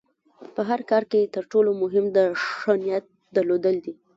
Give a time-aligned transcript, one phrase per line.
[0.55, 3.05] په هر کار کې د تر ټولو مهم د ښۀ نیت
[3.35, 3.93] درلودل دي.